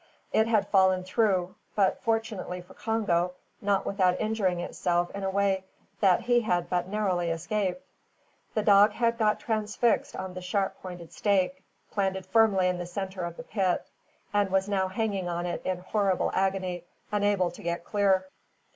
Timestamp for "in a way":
5.11-5.63